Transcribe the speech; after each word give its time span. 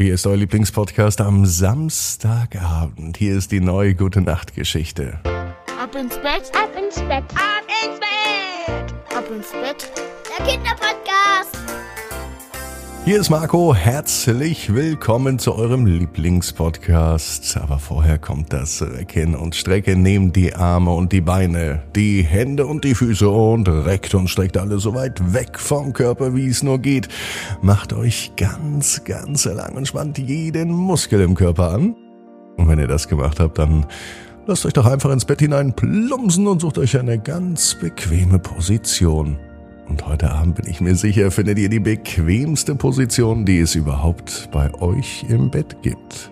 Hier 0.00 0.14
ist 0.14 0.28
euer 0.28 0.36
Lieblingspodcast 0.36 1.20
am 1.20 1.44
Samstagabend. 1.44 3.16
Hier 3.16 3.36
ist 3.36 3.50
die 3.50 3.58
neue 3.58 3.96
Gute 3.96 4.20
Nacht 4.20 4.54
Geschichte. 4.54 5.18
Ab 5.24 5.92
ins 5.96 6.14
Bett, 6.18 6.52
ab 6.54 6.70
ins 6.78 6.94
Bett, 7.00 7.24
ab 7.34 7.64
ins 7.82 7.98
Bett, 7.98 8.94
ab 9.16 9.24
ins 9.28 9.50
Bett. 9.50 9.90
Der 10.38 10.46
Kinderpodcast. 10.46 11.17
Hier 13.08 13.20
ist 13.20 13.30
Marco. 13.30 13.74
Herzlich 13.74 14.74
willkommen 14.74 15.38
zu 15.38 15.54
eurem 15.54 15.86
Lieblingspodcast. 15.86 17.56
Aber 17.56 17.78
vorher 17.78 18.18
kommt 18.18 18.52
das 18.52 18.82
Recken 18.82 19.34
und 19.34 19.54
Strecken. 19.54 20.02
Nehmt 20.02 20.36
die 20.36 20.54
Arme 20.54 20.90
und 20.90 21.10
die 21.10 21.22
Beine, 21.22 21.84
die 21.96 22.20
Hände 22.20 22.66
und 22.66 22.84
die 22.84 22.94
Füße 22.94 23.26
und 23.26 23.66
reckt 23.66 24.14
und 24.14 24.28
streckt 24.28 24.58
alle 24.58 24.78
so 24.78 24.94
weit 24.94 25.32
weg 25.32 25.58
vom 25.58 25.94
Körper, 25.94 26.36
wie 26.36 26.48
es 26.48 26.62
nur 26.62 26.80
geht. 26.80 27.08
Macht 27.62 27.94
euch 27.94 28.32
ganz, 28.36 29.02
ganz 29.04 29.46
lang 29.46 29.74
und 29.74 29.88
spannt 29.88 30.18
jeden 30.18 30.68
Muskel 30.70 31.22
im 31.22 31.34
Körper 31.34 31.70
an. 31.70 31.96
Und 32.58 32.68
wenn 32.68 32.78
ihr 32.78 32.88
das 32.88 33.08
gemacht 33.08 33.40
habt, 33.40 33.58
dann 33.58 33.86
lasst 34.46 34.66
euch 34.66 34.74
doch 34.74 34.84
einfach 34.84 35.10
ins 35.10 35.24
Bett 35.24 35.40
hinein 35.40 35.74
plumpsen 35.74 36.46
und 36.46 36.60
sucht 36.60 36.76
euch 36.76 36.98
eine 36.98 37.18
ganz 37.18 37.74
bequeme 37.74 38.38
Position. 38.38 39.38
Und 39.88 40.06
heute 40.06 40.30
Abend 40.30 40.56
bin 40.56 40.68
ich 40.68 40.80
mir 40.80 40.94
sicher, 40.94 41.30
findet 41.30 41.58
ihr 41.58 41.68
die 41.68 41.80
bequemste 41.80 42.74
Position, 42.74 43.46
die 43.46 43.58
es 43.58 43.74
überhaupt 43.74 44.50
bei 44.52 44.72
euch 44.74 45.24
im 45.28 45.50
Bett 45.50 45.82
gibt. 45.82 46.30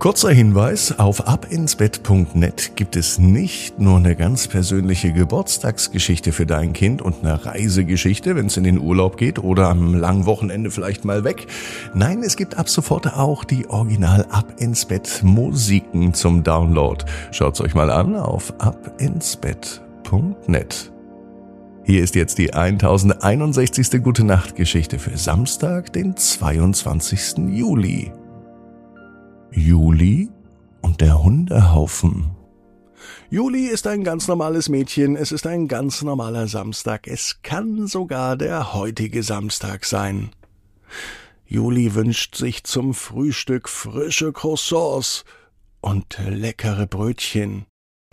Kurzer 0.00 0.32
Hinweis, 0.32 0.98
auf 0.98 1.26
abinsbett.net 1.26 2.72
gibt 2.76 2.94
es 2.96 3.18
nicht 3.18 3.78
nur 3.78 3.96
eine 3.96 4.16
ganz 4.16 4.48
persönliche 4.48 5.12
Geburtstagsgeschichte 5.12 6.32
für 6.32 6.44
dein 6.44 6.74
Kind 6.74 7.00
und 7.00 7.22
eine 7.22 7.46
Reisegeschichte, 7.46 8.36
wenn 8.36 8.46
es 8.46 8.56
in 8.58 8.64
den 8.64 8.78
Urlaub 8.78 9.16
geht 9.16 9.38
oder 9.38 9.70
am 9.70 9.94
langen 9.94 10.26
Wochenende 10.26 10.70
vielleicht 10.70 11.06
mal 11.06 11.24
weg. 11.24 11.46
Nein, 11.94 12.22
es 12.22 12.36
gibt 12.36 12.58
ab 12.58 12.68
sofort 12.68 13.16
auch 13.16 13.44
die 13.44 13.70
Original 13.70 14.26
Ab 14.30 14.52
ins 14.58 14.84
Bett 14.84 15.20
Musiken 15.22 16.12
zum 16.12 16.42
Download. 16.42 17.02
Schaut's 17.30 17.62
euch 17.62 17.74
mal 17.74 17.90
an 17.90 18.16
auf 18.16 18.52
abinsbett.net 18.58 19.93
www.gute-nacht.net. 20.04 20.92
Hier 21.84 22.02
ist 22.02 22.14
jetzt 22.14 22.38
die 22.38 22.54
1061. 22.54 24.02
Gute 24.02 24.24
Nacht 24.24 24.56
Geschichte 24.56 24.98
für 24.98 25.16
Samstag, 25.18 25.92
den 25.92 26.16
22. 26.16 27.38
Juli. 27.50 28.12
Juli 29.50 30.30
und 30.80 31.00
der 31.00 31.22
Hundehaufen. 31.22 32.30
Juli 33.28 33.66
ist 33.66 33.86
ein 33.86 34.02
ganz 34.02 34.28
normales 34.28 34.68
Mädchen, 34.68 35.16
es 35.16 35.32
ist 35.32 35.46
ein 35.46 35.68
ganz 35.68 36.02
normaler 36.02 36.46
Samstag, 36.46 37.06
es 37.06 37.40
kann 37.42 37.86
sogar 37.86 38.36
der 38.36 38.72
heutige 38.72 39.22
Samstag 39.22 39.84
sein. 39.84 40.30
Juli 41.46 41.94
wünscht 41.94 42.36
sich 42.36 42.64
zum 42.64 42.94
Frühstück 42.94 43.68
frische 43.68 44.32
Croissants 44.32 45.24
und 45.82 46.18
leckere 46.26 46.86
Brötchen. 46.86 47.66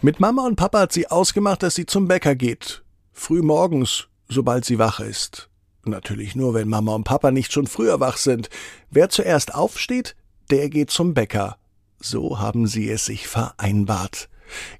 Mit 0.03 0.19
Mama 0.19 0.47
und 0.47 0.55
Papa 0.55 0.79
hat 0.79 0.91
sie 0.91 1.11
ausgemacht, 1.11 1.61
dass 1.61 1.75
sie 1.75 1.85
zum 1.85 2.07
Bäcker 2.07 2.33
geht. 2.33 2.83
Früh 3.13 3.43
morgens, 3.43 4.07
sobald 4.27 4.65
sie 4.65 4.79
wach 4.79 4.99
ist. 4.99 5.47
Natürlich 5.85 6.35
nur, 6.35 6.55
wenn 6.55 6.67
Mama 6.67 6.95
und 6.95 7.03
Papa 7.03 7.29
nicht 7.29 7.53
schon 7.53 7.67
früher 7.67 7.99
wach 7.99 8.17
sind. 8.17 8.49
Wer 8.89 9.09
zuerst 9.09 9.53
aufsteht, 9.53 10.15
der 10.49 10.69
geht 10.71 10.89
zum 10.89 11.13
Bäcker. 11.13 11.59
So 11.99 12.39
haben 12.39 12.65
sie 12.65 12.89
es 12.89 13.05
sich 13.05 13.27
vereinbart. 13.27 14.27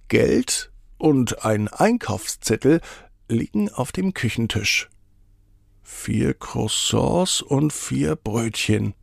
Geld 0.08 0.72
und 0.98 1.46
ein 1.46 1.68
Einkaufszettel 1.68 2.82
liegen 3.28 3.70
auf 3.70 3.92
dem 3.92 4.16
Küchentisch. 4.16 4.90
Vier 5.84 6.34
Croissants 6.34 7.44
und 7.44 7.72
vier 7.74 8.16
Brötchen. 8.16 8.96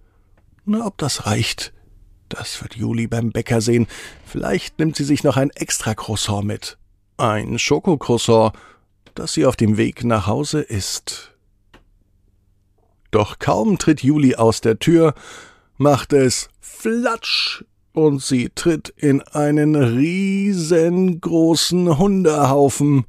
Na, 0.64 0.84
ob 0.84 0.98
das 0.98 1.26
reicht. 1.26 1.72
Das 2.28 2.62
wird 2.62 2.76
Juli 2.76 3.06
beim 3.06 3.30
Bäcker 3.30 3.60
sehen. 3.60 3.86
Vielleicht 4.24 4.78
nimmt 4.78 4.96
sie 4.96 5.04
sich 5.04 5.24
noch 5.24 5.36
ein 5.36 5.50
extra 5.50 5.94
Croissant 5.94 6.44
mit. 6.44 6.78
Ein 7.16 7.58
Schokocroissant, 7.58 8.52
das 9.14 9.32
sie 9.32 9.46
auf 9.46 9.56
dem 9.56 9.76
Weg 9.76 10.04
nach 10.04 10.26
Hause 10.26 10.60
isst. 10.60 11.34
Doch 13.10 13.38
kaum 13.38 13.78
tritt 13.78 14.02
Juli 14.02 14.34
aus 14.34 14.60
der 14.60 14.78
Tür, 14.78 15.14
macht 15.78 16.12
es 16.12 16.50
Flatsch 16.60 17.64
und 17.92 18.22
sie 18.22 18.50
tritt 18.54 18.90
in 18.90 19.22
einen 19.22 19.74
riesengroßen 19.74 21.98
Hundehaufen. 21.98 23.06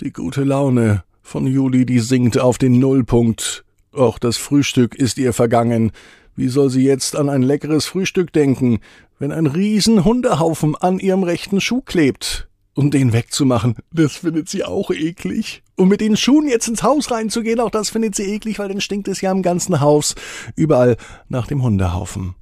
Die 0.00 0.12
gute 0.12 0.44
Laune 0.44 1.02
von 1.22 1.46
Juli, 1.46 1.86
die 1.86 2.00
sinkt 2.00 2.38
auf 2.38 2.58
den 2.58 2.78
Nullpunkt. 2.78 3.64
Auch 3.92 4.18
das 4.18 4.36
Frühstück 4.36 4.94
ist 4.94 5.16
ihr 5.18 5.32
vergangen. 5.32 5.92
Wie 6.40 6.48
soll 6.48 6.70
sie 6.70 6.82
jetzt 6.82 7.16
an 7.16 7.28
ein 7.28 7.42
leckeres 7.42 7.84
Frühstück 7.84 8.32
denken, 8.32 8.80
wenn 9.18 9.30
ein 9.30 9.46
riesen 9.46 10.06
Hundehaufen 10.06 10.74
an 10.74 10.98
ihrem 10.98 11.22
rechten 11.22 11.60
Schuh 11.60 11.82
klebt? 11.82 12.48
Um 12.72 12.90
den 12.90 13.12
wegzumachen, 13.12 13.74
das 13.92 14.16
findet 14.16 14.48
sie 14.48 14.64
auch 14.64 14.90
eklig. 14.90 15.62
Und 15.76 15.88
mit 15.88 16.00
den 16.00 16.16
Schuhen 16.16 16.48
jetzt 16.48 16.66
ins 16.66 16.82
Haus 16.82 17.10
reinzugehen, 17.10 17.60
auch 17.60 17.68
das 17.68 17.90
findet 17.90 18.14
sie 18.14 18.22
eklig, 18.22 18.58
weil 18.58 18.68
dann 18.68 18.80
stinkt 18.80 19.08
es 19.08 19.20
ja 19.20 19.30
im 19.30 19.42
ganzen 19.42 19.82
Haus 19.82 20.14
überall 20.56 20.96
nach 21.28 21.46
dem 21.46 21.62
Hundehaufen. 21.62 22.36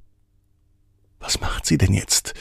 Was 1.19 1.41
macht 1.41 1.65
sie 1.65 1.77
denn 1.77 1.93
jetzt? 1.93 2.33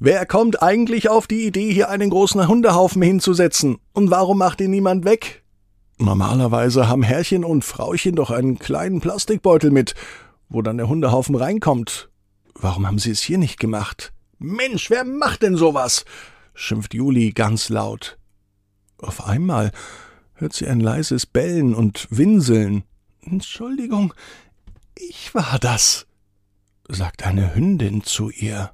Wer 0.00 0.26
kommt 0.26 0.60
eigentlich 0.60 1.08
auf 1.08 1.28
die 1.28 1.46
Idee, 1.46 1.72
hier 1.72 1.88
einen 1.88 2.10
großen 2.10 2.48
Hundehaufen 2.48 3.00
hinzusetzen? 3.00 3.78
Und 3.92 4.10
warum 4.10 4.38
macht 4.38 4.60
ihn 4.60 4.72
niemand 4.72 5.04
weg? 5.04 5.44
Normalerweise 5.98 6.88
haben 6.88 7.04
Herrchen 7.04 7.44
und 7.44 7.64
Frauchen 7.64 8.16
doch 8.16 8.32
einen 8.32 8.58
kleinen 8.58 9.00
Plastikbeutel 9.00 9.70
mit 9.70 9.94
wo 10.48 10.62
dann 10.62 10.76
der 10.76 10.88
Hundehaufen 10.88 11.34
reinkommt. 11.34 12.10
Warum 12.54 12.86
haben 12.86 12.98
Sie 12.98 13.10
es 13.10 13.20
hier 13.20 13.38
nicht 13.38 13.58
gemacht? 13.58 14.12
Mensch, 14.38 14.90
wer 14.90 15.04
macht 15.04 15.42
denn 15.42 15.56
sowas? 15.56 16.04
schimpft 16.54 16.94
Juli 16.94 17.32
ganz 17.32 17.68
laut. 17.68 18.18
Auf 18.98 19.26
einmal 19.26 19.72
hört 20.34 20.52
sie 20.52 20.66
ein 20.66 20.80
leises 20.80 21.26
Bellen 21.26 21.74
und 21.74 22.08
Winseln. 22.10 22.84
Entschuldigung, 23.22 24.14
ich 24.94 25.34
war 25.34 25.58
das, 25.60 26.06
sagt 26.88 27.24
eine 27.24 27.54
Hündin 27.54 28.02
zu 28.02 28.30
ihr. 28.30 28.72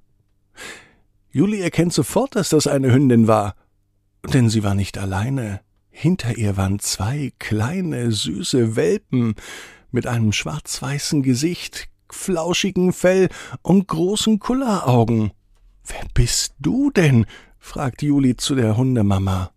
Juli 1.31 1.61
erkennt 1.61 1.93
sofort, 1.93 2.37
dass 2.37 2.51
das 2.51 2.67
eine 2.67 2.93
Hündin 2.93 3.27
war, 3.27 3.57
denn 4.33 4.51
sie 4.51 4.63
war 4.63 4.75
nicht 4.75 4.99
alleine. 4.99 5.61
Hinter 5.91 6.37
ihr 6.37 6.57
waren 6.57 6.79
zwei 6.79 7.33
kleine, 7.39 8.13
süße 8.13 8.77
Welpen, 8.77 9.35
mit 9.93 10.07
einem 10.07 10.33
schwarz-weißen 10.33 11.23
Gesicht, 11.23 11.89
flauschigen 12.11 12.93
Fell 12.93 13.29
und 13.63 13.89
großen 13.89 14.39
Kulleraugen. 14.39 15.33
Wer 15.85 16.05
bist 16.15 16.55
du 16.59 16.91
denn? 16.91 17.27
fragt 17.59 18.03
Juli 18.03 18.37
zu 18.37 18.55
der 18.55 18.77
Hundemama. 18.77 19.53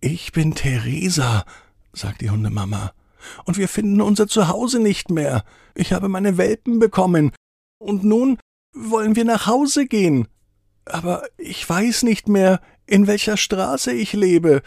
Ich 0.00 0.32
bin 0.32 0.54
Theresa, 0.54 1.44
sagt 1.92 2.22
die 2.22 2.30
Hundemama. 2.30 2.92
Und 3.44 3.58
wir 3.58 3.68
finden 3.68 4.00
unser 4.00 4.28
Zuhause 4.28 4.80
nicht 4.80 5.10
mehr. 5.10 5.44
Ich 5.74 5.92
habe 5.92 6.08
meine 6.08 6.38
Welpen 6.38 6.78
bekommen. 6.78 7.32
Und 7.78 8.04
nun 8.04 8.38
wollen 8.72 9.16
wir 9.16 9.24
nach 9.24 9.46
Hause 9.46 9.86
gehen. 9.86 10.28
Aber 10.86 11.24
ich 11.36 11.68
weiß 11.68 12.02
nicht 12.02 12.28
mehr, 12.28 12.60
in 12.86 13.06
welcher 13.06 13.36
Straße 13.36 13.92
ich 13.92 14.12
lebe. 14.12 14.62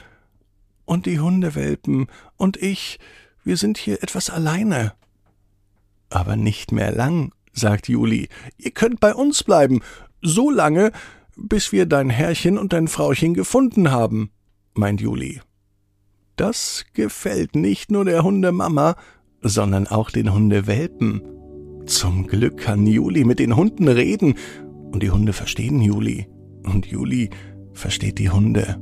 Und 0.86 1.06
die 1.06 1.20
Hundewelpen 1.20 2.08
und 2.38 2.58
ich, 2.58 3.00
wir 3.44 3.58
sind 3.58 3.78
hier 3.78 4.02
etwas 4.02 4.30
alleine. 4.30 4.94
Aber 6.10 6.36
nicht 6.36 6.72
mehr 6.72 6.92
lang, 6.92 7.34
sagt 7.54 7.88
Juli. 7.88 8.30
Ihr 8.58 8.72
könnt 8.72 9.00
bei 9.00 9.14
uns 9.14 9.44
bleiben, 9.44 9.82
so 10.22 10.50
lange, 10.50 10.92
bis 11.36 11.72
wir 11.72 11.86
dein 11.86 12.10
Herrchen 12.10 12.58
und 12.58 12.74
dein 12.74 12.88
Frauchen 12.88 13.34
gefunden 13.34 13.92
haben, 13.92 14.32
meint 14.74 15.02
Juli. 15.02 15.42
Das 16.36 16.86
gefällt 16.94 17.56
nicht 17.56 17.92
nur 17.92 18.06
der 18.06 18.24
Hundemama, 18.24 18.96
sondern 19.42 19.88
auch 19.88 20.10
den 20.10 20.34
Hundewelpen. 20.34 21.22
Zum 21.86 22.28
Glück 22.28 22.58
kann 22.58 22.88
Juli 22.88 23.24
mit 23.24 23.40
den 23.40 23.56
Hunden 23.56 23.88
reden, 23.88 24.36
und 24.92 25.02
die 25.04 25.12
Hunde 25.12 25.34
verstehen 25.34 25.82
Juli, 25.82 26.28
und 26.64 26.86
Juli 26.86 27.30
versteht 27.74 28.20
die 28.20 28.30
Hunde. 28.30 28.80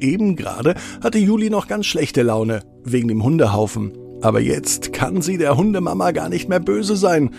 Eben 0.00 0.36
gerade 0.36 0.74
hatte 1.02 1.18
Juli 1.18 1.48
noch 1.48 1.68
ganz 1.68 1.86
schlechte 1.86 2.22
Laune 2.22 2.62
wegen 2.84 3.08
dem 3.08 3.22
Hundehaufen. 3.22 3.92
Aber 4.20 4.40
jetzt 4.40 4.92
kann 4.92 5.22
sie 5.22 5.38
der 5.38 5.56
Hundemama 5.56 6.12
gar 6.12 6.28
nicht 6.28 6.48
mehr 6.48 6.60
böse 6.60 6.96
sein. 6.96 7.30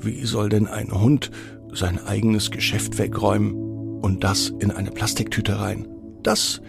Wie 0.00 0.24
soll 0.24 0.48
denn 0.48 0.66
ein 0.66 0.90
Hund 0.92 1.30
sein 1.72 1.98
eigenes 2.04 2.50
Geschäft 2.50 2.98
wegräumen 2.98 3.54
und 4.00 4.24
das 4.24 4.52
in 4.58 4.70
eine 4.70 4.90
Plastiktüte 4.90 5.60
rein? 5.60 5.86
Das 6.22 6.60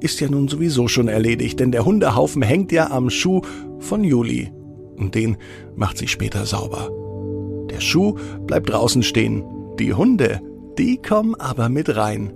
ist 0.00 0.20
ja 0.20 0.28
nun 0.28 0.48
sowieso 0.48 0.88
schon 0.88 1.08
erledigt, 1.08 1.60
denn 1.60 1.72
der 1.72 1.84
Hundehaufen 1.84 2.42
hängt 2.42 2.72
ja 2.72 2.90
am 2.90 3.10
Schuh 3.10 3.42
von 3.78 4.02
Juli. 4.02 4.50
Und 4.96 5.14
den 5.14 5.36
macht 5.76 5.98
sie 5.98 6.08
später 6.08 6.46
sauber. 6.46 6.90
Der 7.70 7.80
Schuh 7.80 8.16
bleibt 8.46 8.70
draußen 8.70 9.02
stehen. 9.02 9.44
Die 9.78 9.94
Hunde, 9.94 10.40
die 10.78 10.96
kommen 10.96 11.34
aber 11.34 11.68
mit 11.68 11.94
rein. 11.96 12.32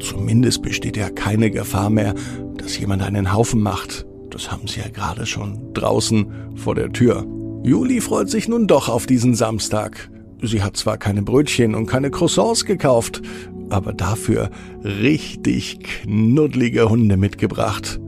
Zumindest 0.00 0.62
besteht 0.62 0.96
ja 0.96 1.10
keine 1.10 1.50
Gefahr 1.50 1.90
mehr, 1.90 2.14
dass 2.56 2.78
jemand 2.78 3.02
einen 3.02 3.32
Haufen 3.32 3.60
macht. 3.60 4.06
Das 4.32 4.50
haben 4.50 4.66
sie 4.66 4.80
ja 4.80 4.88
gerade 4.88 5.26
schon 5.26 5.74
draußen 5.74 6.56
vor 6.56 6.74
der 6.74 6.90
Tür. 6.90 7.26
Juli 7.62 8.00
freut 8.00 8.30
sich 8.30 8.48
nun 8.48 8.66
doch 8.66 8.88
auf 8.88 9.06
diesen 9.06 9.34
Samstag. 9.34 10.10
Sie 10.40 10.62
hat 10.62 10.76
zwar 10.76 10.96
keine 10.96 11.22
Brötchen 11.22 11.74
und 11.74 11.86
keine 11.86 12.10
Croissants 12.10 12.64
gekauft, 12.64 13.20
aber 13.68 13.92
dafür 13.92 14.50
richtig 14.82 15.80
knuddlige 15.80 16.88
Hunde 16.88 17.18
mitgebracht. 17.18 18.00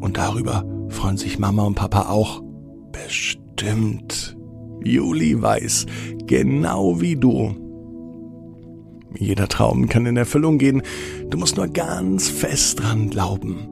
Und 0.00 0.16
darüber 0.16 0.64
freuen 0.88 1.16
sich 1.16 1.40
Mama 1.40 1.64
und 1.64 1.74
Papa 1.74 2.08
auch. 2.08 2.42
Bestimmt. 2.92 4.36
Juli 4.84 5.42
weiß, 5.42 5.86
genau 6.26 7.00
wie 7.00 7.16
du. 7.16 7.54
Jeder 9.18 9.48
Traum 9.48 9.88
kann 9.88 10.06
in 10.06 10.16
Erfüllung 10.16 10.58
gehen. 10.58 10.82
Du 11.28 11.36
musst 11.36 11.56
nur 11.56 11.68
ganz 11.68 12.28
fest 12.28 12.80
dran 12.80 13.10
glauben. 13.10 13.71